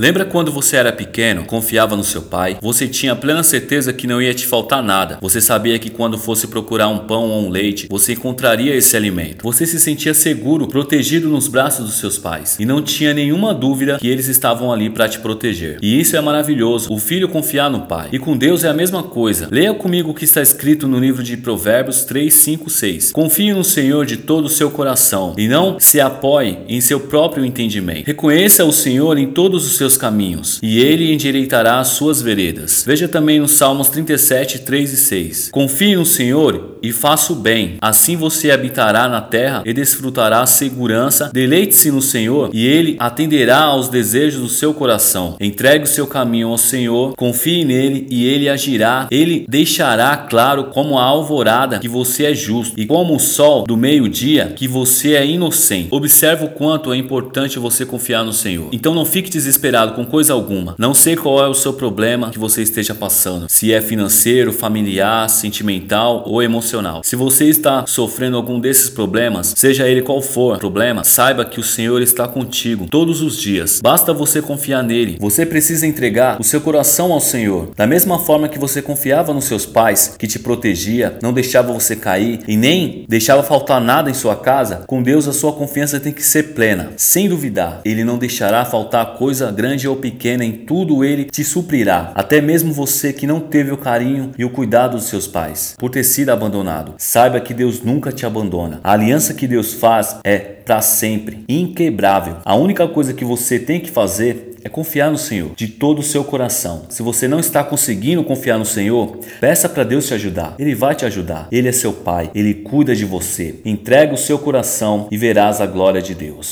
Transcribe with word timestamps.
Lembra 0.00 0.24
quando 0.24 0.52
você 0.52 0.76
era 0.76 0.92
pequeno, 0.92 1.44
confiava 1.44 1.96
no 1.96 2.04
seu 2.04 2.22
pai? 2.22 2.56
Você 2.62 2.86
tinha 2.86 3.16
plena 3.16 3.42
certeza 3.42 3.92
que 3.92 4.06
não 4.06 4.22
ia 4.22 4.32
te 4.32 4.46
faltar 4.46 4.80
nada. 4.80 5.18
Você 5.20 5.40
sabia 5.40 5.76
que 5.76 5.90
quando 5.90 6.16
fosse 6.16 6.46
procurar 6.46 6.86
um 6.86 7.00
pão 7.00 7.28
ou 7.28 7.44
um 7.44 7.50
leite, 7.50 7.88
você 7.90 8.12
encontraria 8.12 8.76
esse 8.76 8.96
alimento. 8.96 9.42
Você 9.42 9.66
se 9.66 9.80
sentia 9.80 10.14
seguro, 10.14 10.68
protegido 10.68 11.28
nos 11.28 11.48
braços 11.48 11.84
dos 11.84 11.96
seus 11.96 12.16
pais 12.16 12.56
e 12.60 12.64
não 12.64 12.80
tinha 12.80 13.12
nenhuma 13.12 13.52
dúvida 13.52 13.98
que 13.98 14.06
eles 14.06 14.28
estavam 14.28 14.72
ali 14.72 14.88
para 14.88 15.08
te 15.08 15.18
proteger. 15.18 15.78
E 15.82 16.00
isso 16.00 16.16
é 16.16 16.20
maravilhoso. 16.20 16.92
O 16.92 16.98
filho 17.00 17.28
confiar 17.28 17.68
no 17.68 17.80
pai. 17.88 18.10
E 18.12 18.20
com 18.20 18.36
Deus 18.36 18.62
é 18.62 18.68
a 18.68 18.74
mesma 18.74 19.02
coisa. 19.02 19.48
Leia 19.50 19.74
comigo 19.74 20.12
o 20.12 20.14
que 20.14 20.24
está 20.24 20.40
escrito 20.40 20.86
no 20.86 21.00
livro 21.00 21.24
de 21.24 21.36
Provérbios 21.36 22.04
3, 22.04 22.32
5, 22.32 22.70
6. 22.70 23.10
Confie 23.10 23.52
no 23.52 23.64
Senhor 23.64 24.06
de 24.06 24.18
todo 24.18 24.44
o 24.44 24.48
seu 24.48 24.70
coração 24.70 25.34
e 25.36 25.48
não 25.48 25.80
se 25.80 26.00
apoie 26.00 26.58
em 26.68 26.80
seu 26.80 27.00
próprio 27.00 27.44
entendimento. 27.44 28.06
Reconheça 28.06 28.64
o 28.64 28.72
Senhor 28.72 29.18
em 29.18 29.32
todos 29.32 29.66
os 29.66 29.76
seus 29.76 29.87
seus 29.88 29.96
caminhos, 29.96 30.58
e 30.62 30.78
ele 30.78 31.12
endireitará 31.12 31.80
as 31.80 31.88
suas 31.88 32.20
veredas. 32.20 32.84
Veja 32.86 33.08
também 33.08 33.40
nos 33.40 33.52
Salmos 33.52 33.88
37, 33.88 34.60
3 34.60 34.92
e 34.92 34.96
6. 34.96 35.48
Confie 35.50 35.96
no 35.96 36.04
Senhor 36.04 36.77
e 36.82 36.92
faça 36.92 37.32
o 37.32 37.36
bem, 37.36 37.76
assim 37.80 38.16
você 38.16 38.50
habitará 38.50 39.08
na 39.08 39.20
terra 39.20 39.62
e 39.64 39.72
desfrutará 39.72 40.44
segurança. 40.46 41.30
Deleite-se 41.32 41.90
no 41.90 42.02
Senhor 42.02 42.50
e 42.52 42.66
ele 42.66 42.96
atenderá 42.98 43.62
aos 43.62 43.88
desejos 43.88 44.40
do 44.40 44.48
seu 44.48 44.72
coração. 44.74 45.36
Entregue 45.40 45.84
o 45.84 45.88
seu 45.88 46.06
caminho 46.06 46.48
ao 46.48 46.58
Senhor, 46.58 47.14
confie 47.16 47.64
nele 47.64 48.06
e 48.10 48.24
ele 48.24 48.48
agirá. 48.48 49.06
Ele 49.10 49.44
deixará 49.48 50.16
claro 50.16 50.64
como 50.64 50.98
a 50.98 51.04
alvorada 51.04 51.78
que 51.78 51.88
você 51.88 52.26
é 52.26 52.34
justo 52.34 52.78
e 52.78 52.86
como 52.86 53.16
o 53.16 53.20
sol 53.20 53.64
do 53.64 53.76
meio-dia 53.76 54.52
que 54.56 54.68
você 54.68 55.14
é 55.14 55.26
inocente. 55.26 55.88
Observe 55.90 56.44
o 56.46 56.48
quanto 56.48 56.92
é 56.92 56.96
importante 56.96 57.58
você 57.58 57.84
confiar 57.84 58.24
no 58.24 58.32
Senhor. 58.32 58.68
Então 58.72 58.94
não 58.94 59.04
fique 59.04 59.30
desesperado 59.30 59.92
com 59.92 60.04
coisa 60.04 60.32
alguma. 60.32 60.74
Não 60.78 60.94
sei 60.94 61.16
qual 61.16 61.44
é 61.44 61.48
o 61.48 61.54
seu 61.54 61.72
problema 61.72 62.30
que 62.30 62.38
você 62.38 62.62
esteja 62.62 62.94
passando, 62.94 63.46
se 63.48 63.72
é 63.72 63.80
financeiro, 63.80 64.52
familiar, 64.52 65.28
sentimental 65.28 66.24
ou 66.26 66.42
emocional. 66.42 66.67
Se 67.02 67.16
você 67.16 67.46
está 67.46 67.86
sofrendo 67.86 68.36
algum 68.36 68.60
desses 68.60 68.90
problemas, 68.90 69.54
seja 69.56 69.88
ele 69.88 70.02
qual 70.02 70.20
for 70.20 70.58
problema, 70.58 71.04
saiba 71.04 71.44
que 71.44 71.60
o 71.60 71.62
Senhor 71.62 72.02
está 72.02 72.28
contigo 72.28 72.86
todos 72.90 73.22
os 73.22 73.36
dias. 73.38 73.80
Basta 73.82 74.12
você 74.12 74.42
confiar 74.42 74.82
nele. 74.82 75.16
Você 75.20 75.46
precisa 75.46 75.86
entregar 75.86 76.40
o 76.40 76.44
seu 76.44 76.60
coração 76.60 77.12
ao 77.12 77.20
Senhor. 77.20 77.70
Da 77.76 77.86
mesma 77.86 78.18
forma 78.18 78.48
que 78.48 78.58
você 78.58 78.82
confiava 78.82 79.32
nos 79.32 79.44
seus 79.44 79.64
pais, 79.64 80.14
que 80.18 80.26
te 80.26 80.38
protegia, 80.38 81.18
não 81.22 81.32
deixava 81.32 81.72
você 81.72 81.96
cair 81.96 82.40
e 82.46 82.56
nem 82.56 83.04
deixava 83.08 83.42
faltar 83.42 83.80
nada 83.80 84.10
em 84.10 84.14
sua 84.14 84.36
casa, 84.36 84.84
com 84.86 85.02
Deus 85.02 85.26
a 85.26 85.32
sua 85.32 85.52
confiança 85.52 86.00
tem 86.00 86.12
que 86.12 86.22
ser 86.22 86.54
plena, 86.54 86.92
sem 86.96 87.28
duvidar. 87.28 87.80
Ele 87.84 88.04
não 88.04 88.18
deixará 88.18 88.64
faltar 88.64 89.14
coisa 89.14 89.50
grande 89.50 89.88
ou 89.88 89.96
pequena, 89.96 90.44
em 90.44 90.52
tudo 90.52 91.04
ele 91.04 91.24
te 91.24 91.44
suprirá. 91.44 92.12
Até 92.14 92.40
mesmo 92.40 92.72
você 92.72 93.12
que 93.12 93.26
não 93.26 93.40
teve 93.40 93.72
o 93.72 93.76
carinho 93.76 94.32
e 94.38 94.44
o 94.44 94.50
cuidado 94.50 94.96
dos 94.96 95.06
seus 95.06 95.26
pais, 95.26 95.74
por 95.78 95.90
ter 95.90 96.04
sido 96.04 96.30
abandonado. 96.58 96.94
Saiba 96.98 97.40
que 97.40 97.54
Deus 97.54 97.82
nunca 97.82 98.12
te 98.12 98.26
abandona. 98.26 98.80
A 98.82 98.92
aliança 98.92 99.34
que 99.34 99.46
Deus 99.46 99.74
faz 99.74 100.18
é 100.24 100.38
para 100.38 100.80
sempre, 100.82 101.44
inquebrável. 101.48 102.36
A 102.44 102.54
única 102.54 102.86
coisa 102.86 103.14
que 103.14 103.24
você 103.24 103.58
tem 103.58 103.80
que 103.80 103.90
fazer 103.90 104.48
é 104.64 104.68
confiar 104.68 105.10
no 105.10 105.18
Senhor 105.18 105.52
de 105.54 105.68
todo 105.68 106.00
o 106.00 106.02
seu 106.02 106.24
coração. 106.24 106.82
Se 106.88 107.02
você 107.02 107.28
não 107.28 107.40
está 107.40 107.62
conseguindo 107.62 108.24
confiar 108.24 108.58
no 108.58 108.64
Senhor, 108.64 109.18
peça 109.40 109.68
para 109.68 109.84
Deus 109.84 110.06
te 110.06 110.14
ajudar. 110.14 110.54
Ele 110.58 110.74
vai 110.74 110.94
te 110.94 111.06
ajudar. 111.06 111.48
Ele 111.50 111.68
é 111.68 111.72
seu 111.72 111.92
Pai, 111.92 112.30
ele 112.34 112.54
cuida 112.54 112.94
de 112.94 113.04
você. 113.04 113.60
Entrega 113.64 114.12
o 114.12 114.18
seu 114.18 114.38
coração 114.38 115.08
e 115.10 115.16
verás 115.16 115.60
a 115.60 115.66
glória 115.66 116.02
de 116.02 116.14
Deus. 116.14 116.46